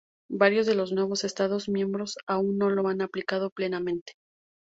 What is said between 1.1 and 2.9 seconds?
Estados miembros aún no lo